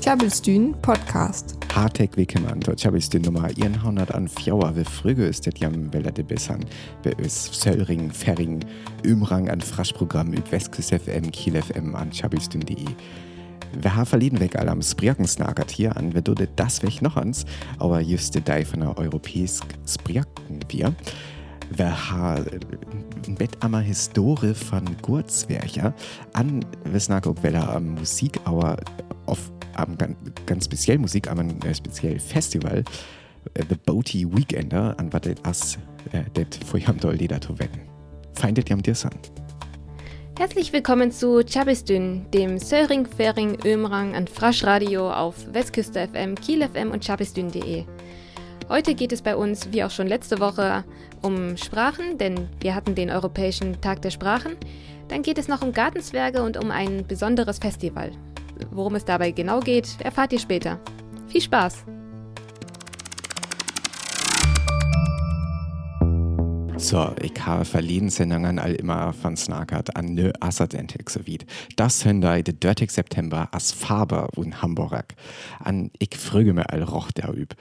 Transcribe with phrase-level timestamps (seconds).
[0.00, 1.56] Tjabelstyn Podcast.
[1.74, 2.60] Hartek Wickemann,
[2.96, 6.64] ich die Nummer 104, wie früher ist das jam Welle de Bessan,
[7.02, 8.64] bei uns Söllring, Ferring,
[9.04, 12.86] Umrang an Fraschprogramm über Westküst FM, Kiel FM an chabistün.de.
[13.82, 17.46] Wir haben verleden weg alle am Spriakensnagert hier an, wir dode das weg noch ans,
[17.80, 20.94] aber just de von der europäisch Spriaken wir.
[23.60, 25.94] Am Historie von Gurzwercher
[26.32, 28.76] an, auch wieder am Musik, aber
[29.26, 29.96] auf am
[30.46, 32.84] ganz speziell Musik am äh, speziell Festival
[33.54, 35.10] äh, The Boaty Weekender an
[35.42, 35.78] ass
[36.12, 37.80] äh, det vor jam doll leder to wetten.
[38.34, 39.12] Feindet jam dir san.
[40.38, 46.90] Herzlich willkommen zu Chabistün, dem Söring, Fering, Ömrang und Fraschradio auf Westküste FM, Kiel FM
[46.90, 47.86] und chabistün.de.
[48.68, 50.82] Heute geht es bei uns, wie auch schon letzte Woche,
[51.22, 54.56] um Sprachen, denn wir hatten den Europäischen Tag der Sprachen.
[55.06, 58.10] Dann geht es noch um Gartenzwerge und um ein besonderes Festival.
[58.72, 60.80] Worum es dabei genau geht, erfahrt ihr später.
[61.28, 61.84] Viel Spaß!
[66.76, 71.38] So, ich habe verleden Sendungen all immer von Snakert an ne Assadentik so wie.
[71.76, 72.90] Das Hyundai de 30.
[72.90, 75.14] September as Faber und Hamburg.
[75.60, 77.54] An ich früge mir all roch der üb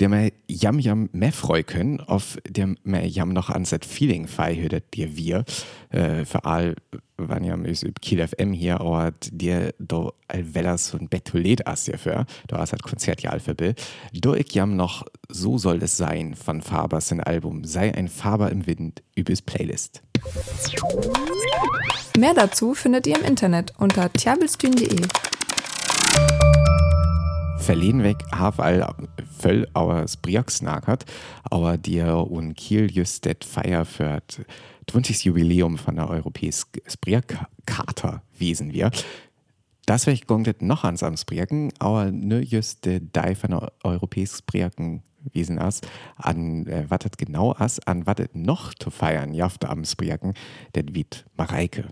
[0.00, 4.26] der mir jam jam mehr freu können, auf der mir jam noch an set Feeling
[4.26, 5.44] fei hüdet dir wir,
[5.90, 6.76] äh, für all,
[7.16, 11.86] wann jam is üb Kiel FM hier, aber dir do all wellers und Bettulet as
[11.86, 13.74] ja für, du hast halt Konzert ja für Bill.
[14.12, 18.50] Do ich jam noch So soll es sein von Fabers in Album Sei ein Faber
[18.50, 20.02] im Wind übes Playlist.
[22.18, 25.06] Mehr dazu findet ihr im Internet unter tjabelstühn.de
[27.68, 28.94] verleden weg have all
[29.38, 31.04] völl auer Spriaksnagert,
[31.42, 34.22] aber dir und Kiel just Feier für
[34.90, 35.26] 20.
[35.26, 38.90] Jubiläum von der europäischen Spriak-Charta wiesen wir.
[39.84, 40.26] Das wäre ich
[40.62, 45.02] noch ans am Spriaken, aber ne just de Dei von der europäischen Spriaken
[45.34, 45.82] wiesen as
[46.16, 50.32] an äh, was genau as an was noch zu feiern jaft am Spriaken,
[50.74, 51.84] det wit Mareike.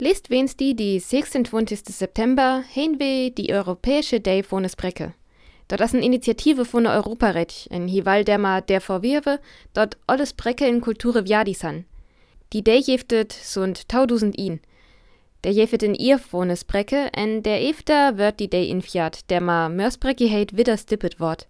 [0.00, 1.80] List Wednesday, die 26.
[1.94, 5.12] September, heen we die Europäische Day von Brecke.
[5.68, 9.40] Dort ist eine Initiative von der Europarecht, in Hival derma der vorwirve,
[9.74, 11.84] dort alles Brecke in Kulture viadisan.
[12.54, 14.60] Die Day jeftet sund tausend ihn.
[15.44, 19.68] Der jeftet in ihr von Brecke, en der efter wird die Day infiat, der ma
[19.68, 21.46] Mörsbrecke heit wieder stippet wort.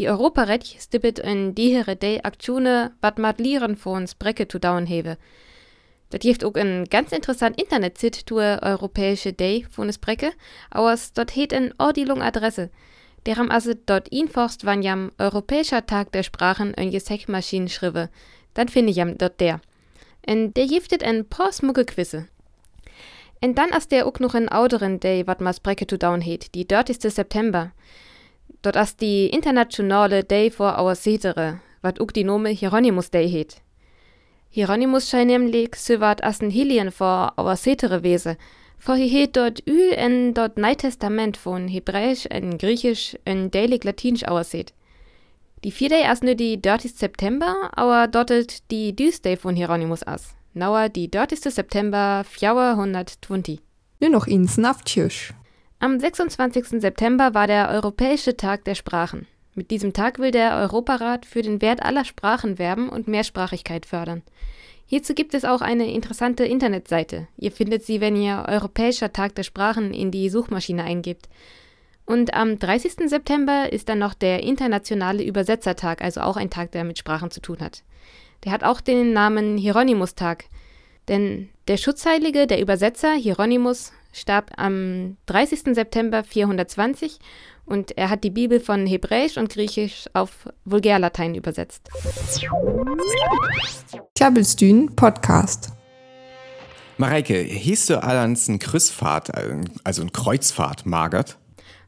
[0.00, 5.18] Die Europarecht stippet in dihere Day Aktione, wat mat lieren von Brecke zu dauen heve.
[6.14, 10.30] Das gibt auch ein ganz interessant Internet-Sit zur Europäische Day von es Brecke,
[10.70, 12.70] aus dort het eine Ordilung Adresse.
[13.26, 18.10] Deram also dort inforst wann jam Europäischer Tag der Sprachen ein Gesäckmaschinen schrive.
[18.54, 19.60] Dann finde ich jam dort der.
[20.24, 22.28] Und der giftet ein paar smucke Quizze.
[23.42, 26.54] Und dann as der auch noch ein Auderen Day, wat mas Brecke to down het,
[26.54, 27.12] die 30.
[27.12, 27.72] September.
[28.62, 33.63] Dort as die internationale Day vor our Setere, wat auch die Nome Hieronymus Day het.
[34.54, 38.36] Hieronymus scheint nämlich so wat assen Hilien vor aber setere Wese.
[38.78, 43.80] For hi het dort ül en dort Neue Testament von Hebräisch en Griechisch en Daily
[43.82, 44.72] Latinisch aussieht.
[45.64, 46.94] Die vierte erst nur die 30.
[46.94, 50.36] September, aber dort die Tuesday von Hieronymus as.
[50.52, 51.52] Nauer die 30.
[51.52, 53.58] September 420.
[53.98, 55.34] Nur noch ins Naftjösch.
[55.80, 56.80] Am 26.
[56.80, 59.26] September war der Europäische Tag der Sprachen.
[59.54, 64.22] Mit diesem Tag will der Europarat für den Wert aller Sprachen werben und Mehrsprachigkeit fördern.
[64.86, 67.28] Hierzu gibt es auch eine interessante Internetseite.
[67.36, 71.28] Ihr findet sie, wenn ihr Europäischer Tag der Sprachen in die Suchmaschine eingibt.
[72.04, 73.08] Und am 30.
[73.08, 77.40] September ist dann noch der Internationale Übersetzertag, also auch ein Tag, der mit Sprachen zu
[77.40, 77.82] tun hat.
[78.44, 80.44] Der hat auch den Namen Hieronymus-Tag.
[81.08, 85.74] Denn der Schutzheilige, der Übersetzer Hieronymus, starb am 30.
[85.74, 87.18] September 420
[87.66, 91.88] und er hat die Bibel von Hebräisch und Griechisch auf Vulgärlatein übersetzt.
[94.14, 95.72] Tjabelstün Podcast.
[96.96, 99.30] Mareike, hieß du allans ein Kreuzfahrt,
[99.84, 101.38] also ein Kreuzfahrt, magert?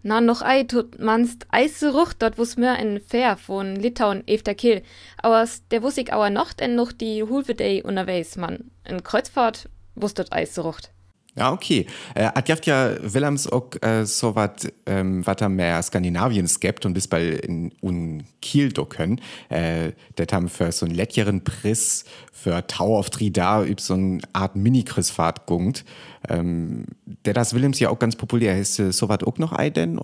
[0.02, 4.54] Na, noch ei tut manst eise Rucht, dort wuss mir ein Fähr von Litauen efter
[4.54, 4.82] Kill.
[5.18, 8.70] Aber der wuss ich aber noch denn noch die Hulvedei unterwegs, man.
[8.84, 10.92] Ein Kreuzfahrt wuss dort eise Rucht.
[11.36, 11.86] Ja, okay.
[12.14, 16.94] Äh, hat ja Willems auch äh, so was, ähm, was er mehr Skandinaviens gibt und
[16.94, 19.20] bis bei in un Kiel do können.
[19.50, 24.20] Äh, das haben für so einen leckeren Priss für Tau auf Trida üb so eine
[24.32, 25.84] Art Mini-Kreuzfahrt gungt.
[26.28, 28.78] Ähm, der das Willems ja auch ganz populär ist.
[28.78, 30.00] Äh, so was auch noch ein denn?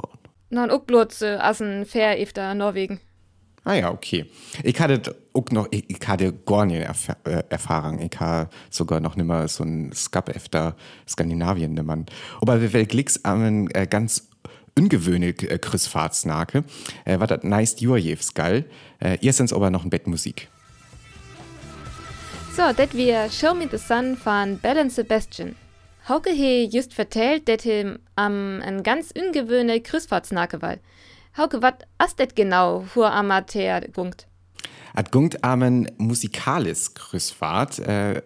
[0.51, 3.01] Nein, auch bloß äh, as ein Fair efter Norwegen.
[3.65, 4.27] Ah ja, okay.
[4.65, 8.01] Ich hatte auch noch, ich, ich hatte gar nicht Erf äh, Erfahrung.
[8.01, 10.75] Ich habe sogar noch mal so ein Skap efter
[11.09, 12.11] Skandinavien niemand.
[12.41, 14.29] Aber wir will Glicks an äh, ganz
[14.77, 16.65] ungewöhnlich äh, Kreuzfahrtsnake.
[17.05, 18.65] Äh, war das nice Jurjevs geil.
[18.99, 20.49] Äh, erstens aber noch ein Bett Musik.
[22.57, 25.55] So, das wir Show Me the Sun von Bell Sebastian.
[26.09, 30.79] Hauke he just vertellt, dass ihm am ein ganz ungewöhnlich Kreuzfahrtsnake war.
[31.37, 31.75] Hauke, was
[32.05, 34.27] ist das genau, wo Amateur gungt?
[34.95, 38.23] At gungt amen musikales Kreuzfahrt, äh,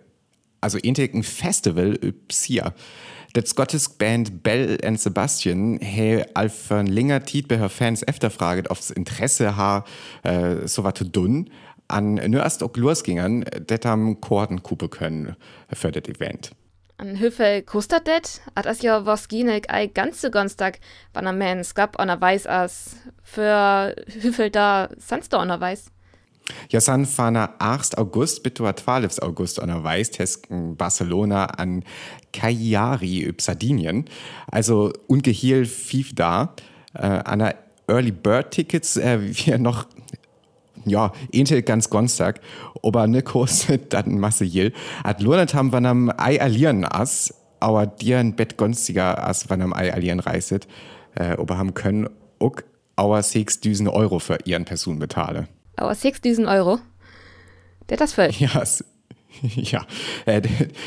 [0.60, 2.74] also ein Festival übsia.
[3.34, 3.54] Das
[3.98, 9.84] Band Bell and Sebastian he auf ein länger Tiet bei Fans efterfraget, aufs Interesse ha
[10.24, 11.50] äh, so wat dun
[11.88, 15.36] an nur erst auch losgingern, det am Chorden kupe können
[15.72, 16.50] für das Event.
[16.98, 20.78] An Hüffel kostet det, at as ja was ginek ei ganz so Gonstag,
[21.12, 25.90] wann am Mens gab der Weiß as für Hüffel da sanst du an der Weiß.
[26.70, 27.98] Ja, san fana 8.
[27.98, 29.18] August bis 12.
[29.20, 31.84] August an der Weiß tesken Barcelona an
[32.32, 34.06] Cagliari üb Sardinien.
[34.50, 36.54] Also ungehiel fief da.
[36.94, 37.56] Äh, an der
[37.88, 39.86] Early Bird Tickets äh, wir noch
[40.86, 42.40] ja, ähnlich ganz Gonstag,
[42.82, 44.72] aber ne kostet dann Masse Jil.
[45.04, 49.62] At Lurnat haben wir am Ei allieren as, aber dir ein Bett günstiger as, wann
[49.62, 50.66] am Ei allieren reiset,
[51.14, 52.56] äh, aber haben können auch
[52.96, 55.48] aber 6.000 Euro für ihren Person betale.
[55.76, 56.78] Aber 6.000 Euro?
[57.88, 58.30] Der das voll.
[58.38, 58.62] Ja,
[59.54, 59.86] ja,
[60.26, 60.42] äh,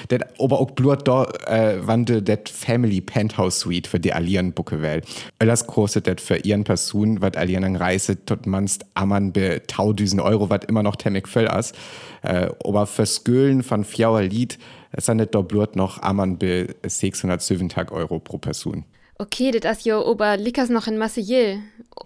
[0.09, 4.53] det, aber auch blut da, äh, wann de det Family Penthouse Suite für die Allieren
[4.53, 5.01] bucke will.
[5.39, 10.21] Das kostet det für ihren Person, wat Allieren an Reise, tot manst amman be 1000
[10.21, 11.73] Euro, wat immer noch temmig voll as.
[12.21, 14.57] Äh, aber für Skölen von Fjauer Lied,
[14.97, 18.85] sandet da blut noch amman be 670 Euro pro Person.
[19.21, 21.59] Okay, das ist ja ober Likas noch in Marseille.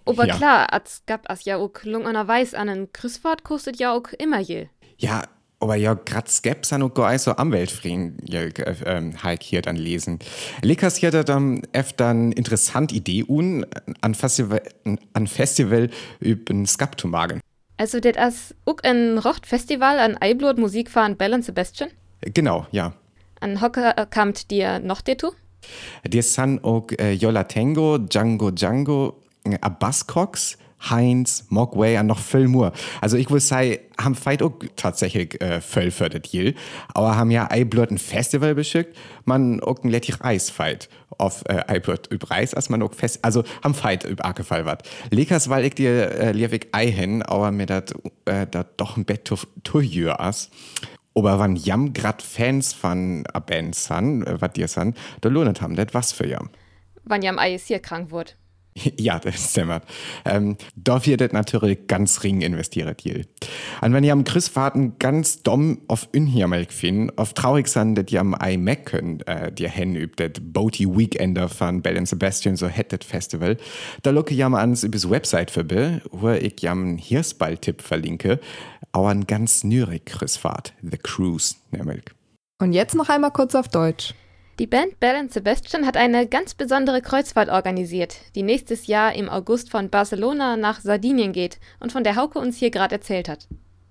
[0.06, 0.36] Aber ja.
[0.36, 4.12] klar, als gab es ja auch lung an Weiß an einen Kreuzfahrt kostet ja auch
[4.18, 4.68] immer je.
[4.98, 5.24] Ja,
[5.64, 8.42] aber ja, grad Skeps an auch so am Weltfrieden ja,
[8.86, 10.20] ähm, halt hier dann lesen.
[10.62, 13.66] Likas hier dann öfter eine interessante Idee un
[14.02, 14.62] an Festival,
[15.14, 15.90] an Festival
[16.20, 17.40] über Skap zu magen.
[17.78, 21.90] Also, das ist auch ein Rocht-Festival an Eiblut Musik von Bell und Sebastian?
[22.22, 22.94] Genau, ja.
[23.40, 25.32] An Hocker äh, kamt dir noch dazu?
[26.06, 30.58] Dir sind auch äh, Yola Tango, Django Django, äh, Abbas Cox,
[30.90, 32.74] Heinz, Mogwai und noch viel mehr.
[33.02, 36.54] Also ich würde sagen, haben vielleicht auch tatsächlich äh, für das Deal.
[36.94, 38.96] Aber haben ja ein ein Festival beschickt,
[39.26, 43.20] man auch ein lettig Eis fight auf äh, ein über Reis, als man auch fest,
[43.24, 44.88] also haben fight über Akefall wat.
[45.12, 47.94] Lekas, weil ich dir äh, liewig ei hin, aber mir dat,
[48.26, 50.50] äh, dat doch ein Bett zu jür as.
[51.16, 55.62] Aber wann jam grad Fans von a Band san, äh, wat dir san, da lohnet
[55.62, 56.50] haben, das was für jam.
[57.04, 58.38] Wann jam Eis hier krank wird.
[58.98, 59.82] Ja, das stimmt.
[60.26, 63.26] Ähm, da wird natürlich ganz ring investiert hier.
[63.82, 68.22] Und wenn ihr am Christfahrten ganz dumm auf Unhiermelk finden, auf traurig sein, dass ihr
[68.22, 72.68] am iMac könnt, äh, dir hin übt, das Boaty Weekender von Bell and Sebastian, so
[72.68, 73.58] das Festival,
[74.02, 75.64] da locke ich mal ans übers Website für
[76.12, 78.40] wo ich ja einen Hirsball-Tipp verlinke,
[78.92, 82.04] aber ein ganz nürig Christfahrt, The Cruise, nämlich.
[82.60, 84.14] Und jetzt noch einmal kurz auf Deutsch.
[84.60, 89.28] Die Band Bell and Sebastian hat eine ganz besondere Kreuzfahrt organisiert, die nächstes Jahr im
[89.28, 93.48] August von Barcelona nach Sardinien geht und von der Hauke uns hier gerade erzählt hat.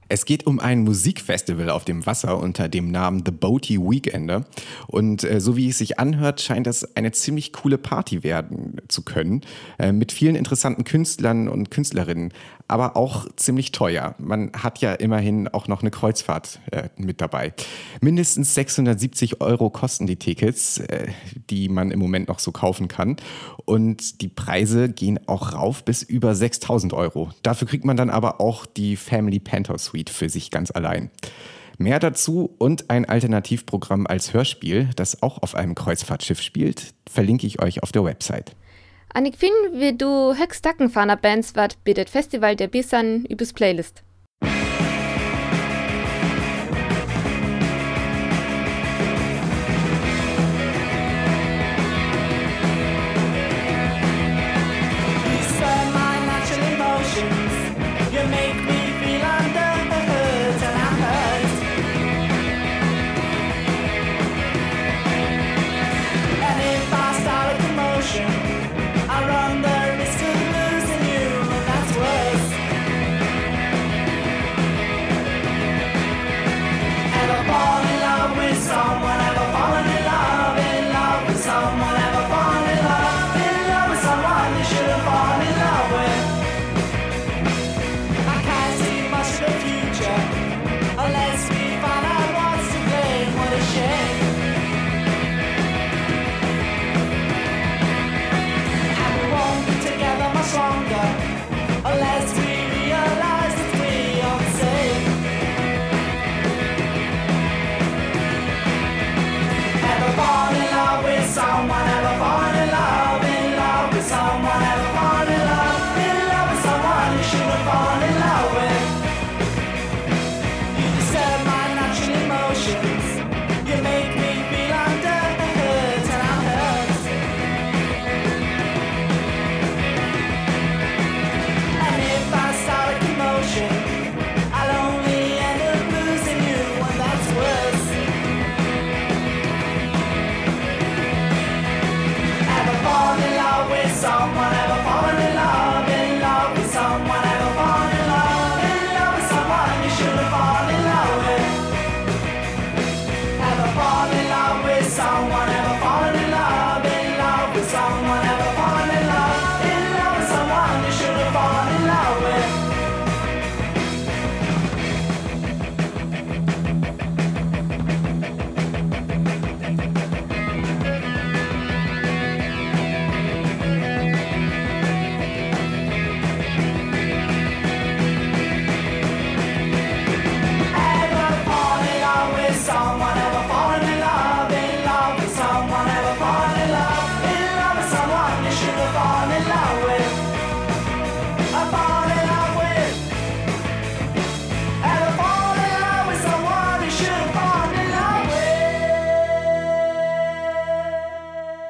[0.08, 4.44] Es geht um ein Musikfestival auf dem Wasser unter dem Namen The Boaty Weekender.
[4.86, 9.02] Und äh, so wie es sich anhört, scheint das eine ziemlich coole Party werden zu
[9.02, 9.40] können.
[9.78, 12.34] Äh, mit vielen interessanten Künstlern und Künstlerinnen,
[12.72, 14.14] aber auch ziemlich teuer.
[14.18, 17.52] Man hat ja immerhin auch noch eine Kreuzfahrt äh, mit dabei.
[18.00, 21.08] Mindestens 670 Euro kosten die Tickets, äh,
[21.50, 23.16] die man im Moment noch so kaufen kann.
[23.66, 27.30] Und die Preise gehen auch rauf bis über 6000 Euro.
[27.42, 30.10] Dafür kriegt man dann aber auch die Family Panther Suite.
[30.10, 31.10] Für sich ganz allein.
[31.78, 37.60] Mehr dazu und ein Alternativprogramm als Hörspiel, das auch auf einem Kreuzfahrtschiff spielt, verlinke ich
[37.60, 38.54] euch auf der Website.
[39.14, 40.34] Annik Finn, wie du
[40.88, 44.02] fahrner Bands wat bittet Festival der Bissan übers Playlist.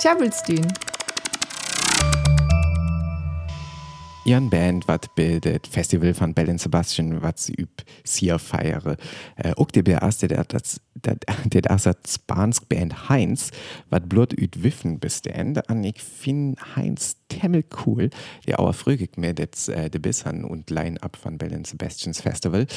[0.04, 0.42] With.
[0.46, 0.72] Tjabelstühn.
[4.24, 8.96] Ihren Band, wat bildet Festival von Bell Sebastian, wat sie üb Sia feiere.
[9.36, 13.50] Äh, auch der erste, der das, der, der Spansk Band Heinz,
[13.90, 18.10] wat blut üt Wiffen bestand, an ich find Heinz temmel cool,
[18.46, 22.68] der auch frögig mir das, äh, de Bissern und Line-Up von Bell Sebastians Festival.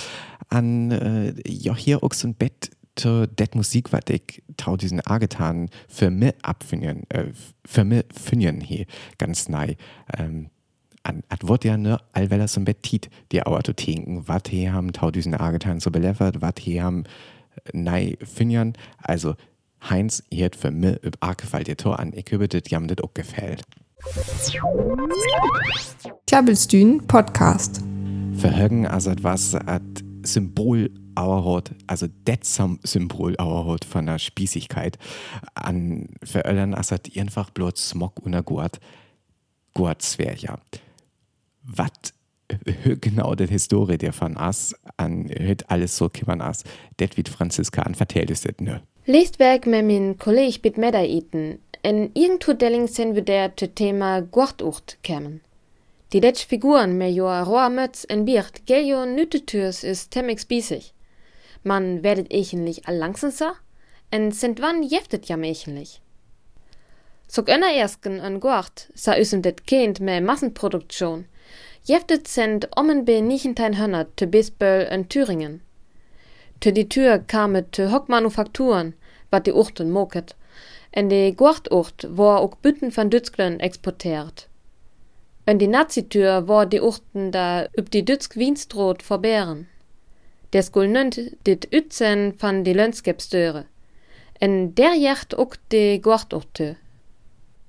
[0.49, 5.05] An, äh, ja, hier auch so ein Bett, to det Musik, wat ich tau diesen
[5.05, 7.25] A getan, für mir abfinden, äh,
[7.65, 8.85] für mir finden hier
[9.17, 9.77] ganz nei.
[10.17, 10.49] Ähm,
[11.03, 14.91] an at wird ja ne allweller zum Bett tit die Auto tinken, wat he haben
[14.91, 17.03] tau diesen A getan so beleffert, wat he haben
[17.65, 18.73] äh, nei finden.
[18.97, 19.35] Also
[19.87, 22.97] Heinz hiert für mir üb A gefällt dir Tor an, ich habe das jam das
[23.03, 23.61] auch gefällt.
[26.25, 27.81] Tjabelstühn Podcast.
[28.33, 29.81] Verhögen also was at
[30.23, 32.07] Symbol Auerhot, also
[32.41, 34.97] som Symbol Auerhot von der Spießigkeit
[35.53, 38.79] an veröllern asat einfach bloß Smog und Gurt
[39.73, 40.57] wär ja.
[41.63, 42.13] Wat
[42.47, 46.63] äh, genau die Historie der von as an hört alles so kimmern as
[46.99, 48.79] det wie Franziska an vertellt ist det nö.
[49.05, 51.59] Leest werk med min kollega bit medda iten.
[51.83, 55.41] En irgendwo delling sen vi der til tema guartucht kämen.
[56.11, 60.94] Die letsch Figuren med jo roa mötz en biert, gel jo nyttetürs is temmig spießig.
[61.67, 63.55] Man werdet echenlich allangsensa,
[64.11, 65.99] en sind wann jeftet jam echenlich.
[67.27, 71.25] Sog önner ersken en guart, sa üsem det kind med Massenproduktion.
[71.83, 75.61] Jeftet sind ommen be nichentijn hönner te Bisböll en Thüringen.
[76.59, 78.93] Te die Tür kamet te Hockmanufakturen,
[79.31, 80.35] wat die Uchten moket,
[80.91, 84.47] en de Guartucht war ook Bütten van Dützglen exportiert.
[85.45, 89.67] En die Nazitür war die Uchten da üb die Dützg Wienstroot verbären.
[90.55, 93.65] Der skul nönt dit Ützen van die Lönskepstöre.
[94.39, 96.77] En der jacht ook de Guartuchte.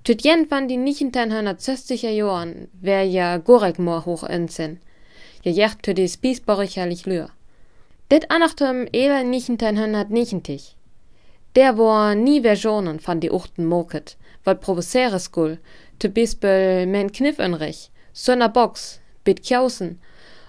[0.04, 4.78] Tüt jen van die 1960er Jahren wär ja Gorekmoor hoch ensen.
[5.42, 7.30] Je jacht tü die Spiesboricherlich lür.
[8.08, 10.76] Det anachtem eler 1990.
[11.56, 15.58] Der war nie Versionen van die Uchten moket, wat provocere skul,
[15.98, 19.98] te bispel men Kniff enrich, sönner Box, bit Kjausen,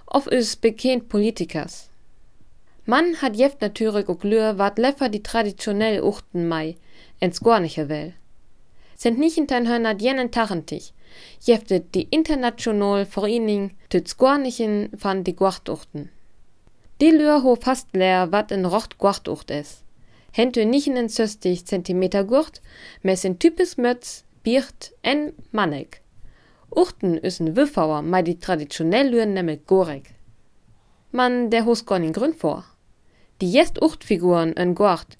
[0.05, 1.89] of is bekend Politikers.
[2.89, 6.77] Man hat jeft natürlich ook lür, wat leffer die traditionell Uchten mei,
[7.19, 8.13] ins Gorniche will.
[8.95, 10.93] Sind nicht in dein Hörner jenen Tachentich,
[11.41, 16.09] jeftet die international Vereinigung tüt Gornichen van die Guachtuchten.
[17.01, 19.83] Die lür ho fast leer, wat in Rocht Guachtucht is.
[20.31, 22.61] Hente nicht in 60 Zentimeter Gurt,
[23.01, 25.99] mes in types Mötz, Biert en Mannek.
[26.73, 30.13] Uchten üsen Wüffauer, mei die traditionell lüren nemme Gorek.
[31.11, 32.63] Man der hos gar Grund vor.
[33.37, 35.17] Die jest Uchtfiguren en Guart,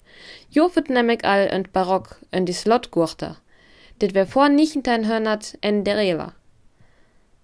[0.48, 3.36] jofet nemmek all en Barock en die Slotgurter.
[3.98, 6.34] Dit wär vor nichtentijn hörnert en derela.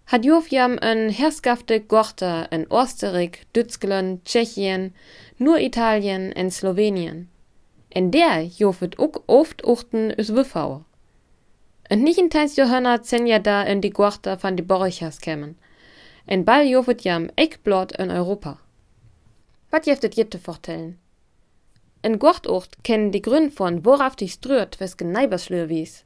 [0.04, 4.94] Hat Jof jam en herskafte Gorter en Oostenrijk, Dützgelen, Tschechien,
[5.36, 7.28] nur Italien en Slowenien.
[7.88, 10.82] En der jofet ook oft uchten us Wüffauer.
[11.82, 15.58] En nichtentijns Johanna zen ja da en die Gorter van die Borchers kämen.
[16.24, 18.58] En bal jofet jam Eckblot in Europa.
[19.74, 21.00] Wat jeftet jitte vortellen?
[22.00, 26.04] En Gortucht kennen die Gründe von, worauf dich strürt, wes Geneiberslür wies.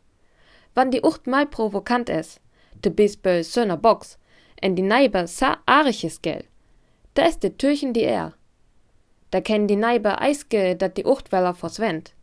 [0.75, 2.41] Wann die Ucht mal provokant is,
[2.83, 4.17] de Bisböll söner Box,
[4.63, 6.45] en die Neiber sa ariches gel,
[7.13, 8.33] da ist de Türchen die er.
[9.33, 12.15] Da kennen die Neiber eiske, dat die Uchtweller verswend.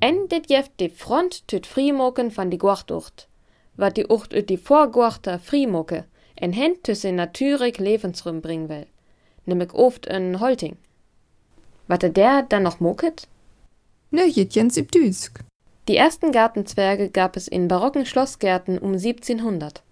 [0.00, 3.28] En dit jeft die Front tüt Frimoken van die Guachtucht,
[3.74, 8.86] wat die Ucht üt die Vorguachter Frimoke, en hen tüsse natürlich Lebensrum bringen will,
[9.46, 10.76] nimmig oft en Holting.
[11.88, 13.28] Wat der dann noch moket?
[14.10, 15.40] Nö, Jens im Düsk.
[15.88, 19.82] Die ersten Gartenzwerge gab es in barocken Schlossgärten um 1700.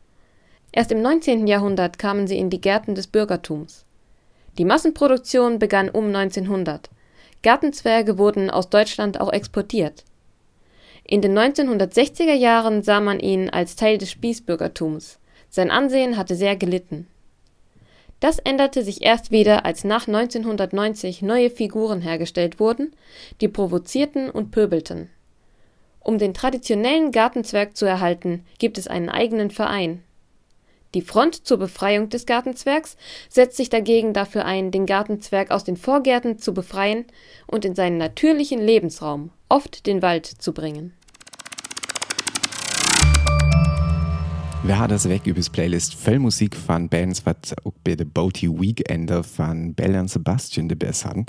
[0.73, 1.46] Erst im 19.
[1.46, 3.84] Jahrhundert kamen sie in die Gärten des Bürgertums.
[4.58, 6.90] Die Massenproduktion begann um 1900.
[7.42, 10.04] Gartenzwerge wurden aus Deutschland auch exportiert.
[11.04, 15.18] In den 1960er Jahren sah man ihn als Teil des Spießbürgertums.
[15.50, 17.06] Sein Ansehen hatte sehr gelitten.
[18.25, 22.97] Das änderte sich erst wieder, als nach 1990 neue Figuren hergestellt wurden,
[23.43, 25.11] die provozierten und pöbelten.
[26.00, 30.02] Um den traditionellen Gartenzwerg zu erhalten, gibt es einen eigenen Verein.
[30.95, 32.97] Die Front zur Befreiung des Gartenzwergs
[33.28, 37.04] setzt sich dagegen dafür ein, den Gartenzwerg aus den Vorgärten zu befreien
[37.47, 40.95] und in seinen natürlichen Lebensraum, oft den Wald, zu bringen.
[44.66, 48.49] Wir haben das weg übers Playlist voll Musik von Bands, was auch bei der Boaty
[48.49, 51.26] Weekender von Bell and Sebastian de Bessan.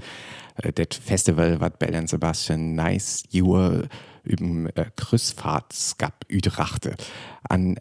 [0.64, 3.90] Äh, das Festival, was Bell and Sebastian nice Jahr
[4.24, 6.96] über äh, Kreuzfahrtskap Utrachte.
[7.50, 7.76] An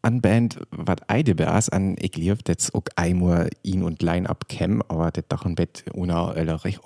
[0.00, 5.10] an Band wat Eidebers an ich lief das auch einmal ihn und Line-Up kem, aber
[5.10, 6.14] das doch ein Bett ohne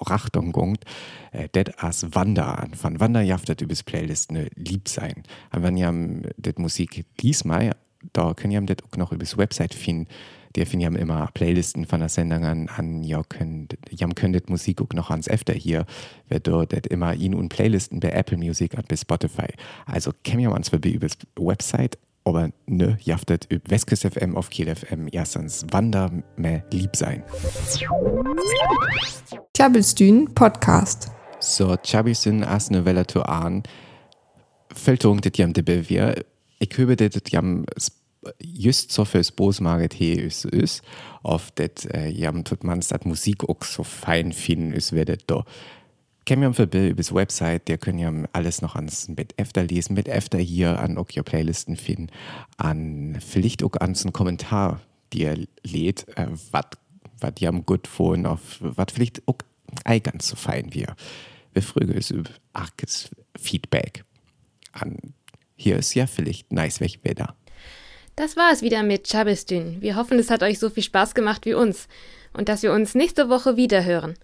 [0.00, 0.84] Rachtung gongt,
[1.30, 2.74] äh, det as Wander an.
[2.74, 5.22] Von Wander jaft das übers Playlist ne lieb sein.
[5.54, 5.92] Und wenn ihr
[6.36, 7.76] das Musik lies mal,
[8.12, 10.08] da könnt ihr das auch noch übers Website finden.
[10.54, 14.82] Der finden ja immer Playlisten von der Sendung an, an ja, könnt, jam könnt Musik
[14.82, 15.86] auch noch ans öfter hier,
[16.28, 19.48] wird dort immer ihn und Playlisten bei Apple Music und bei Spotify.
[19.86, 24.74] Also kämen ja uns vorbei übers Website aber ne jaftet üb Westküste FM auf Kiel
[24.74, 27.22] FM erstens Wander mehr lieb sein.
[29.52, 31.10] Tjabelstün Podcast.
[31.40, 33.62] So, Tjabelstün as ne Welle zu an.
[34.72, 36.14] Fältung det jam de bewier.
[36.58, 37.64] Ich höbe det jam
[38.40, 40.82] just so fürs Bosmaget he is is.
[41.22, 45.44] Auf det äh, jam tut man dat Musik auch so fein finden is werdet do.
[46.24, 50.08] Kämen für Bill übers Website, der können ja alles noch ans mit öfter lesen, mit
[50.08, 52.10] öfter hier an auch your Playlisten finden,
[52.56, 54.80] an vielleicht auch an einen Kommentar,
[55.12, 56.66] die er lädt, äh, was
[57.18, 59.38] was die am gut von auf was vielleicht auch
[60.02, 60.94] ganz so fein wir.
[61.52, 64.04] Wir fragen es über arges Feedback
[64.72, 64.96] an.
[65.56, 67.36] Hier ist ja vielleicht nice weg Wetter.
[68.16, 69.80] Das war es wieder mit Chabestün.
[69.80, 71.88] Wir hoffen, es hat euch so viel Spaß gemacht wie uns
[72.34, 74.14] und dass wir uns nächste Woche wieder hören.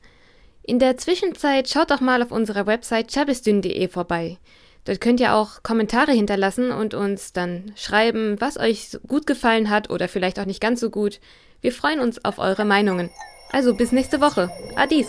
[0.63, 4.37] In der Zwischenzeit schaut doch mal auf unserer Website chabistün.de vorbei.
[4.85, 9.89] Dort könnt ihr auch Kommentare hinterlassen und uns dann schreiben, was euch gut gefallen hat
[9.89, 11.21] oder vielleicht auch nicht ganz so gut.
[11.63, 13.11] Wir freuen uns auf eure Meinungen.
[13.51, 14.51] Also bis nächste Woche.
[14.77, 15.07] Adis.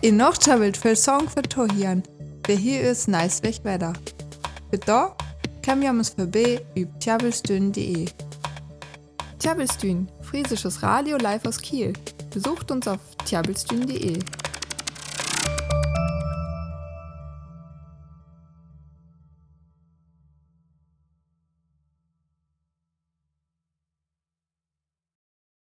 [0.00, 2.02] In noch chabelt für Song für Tohian.
[2.46, 3.92] Wer hier ist nice weg wetter.
[4.70, 5.12] Bitte
[5.62, 8.06] kann wir uns vorbei über tjabelstün.de.
[9.38, 11.92] Tjabelstün, friesisches Radio live aus Kiel.
[12.32, 14.18] Besucht uns auf tjabelstün.de.